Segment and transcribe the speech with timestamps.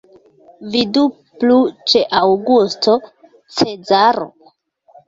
[0.75, 1.03] Vidu
[1.43, 1.59] plu
[1.93, 2.97] ĉe Aŭgusto
[3.61, 4.31] Cezaro.